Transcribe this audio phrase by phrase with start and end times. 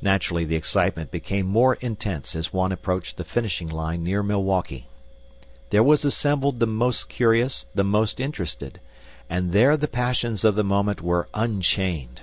[0.00, 4.88] Naturally the excitement became more intense as one approached the finishing line near Milwaukee.
[5.68, 8.80] There were assembled the most curious, the most interested;
[9.28, 12.22] and there the passions of the moment were unchained.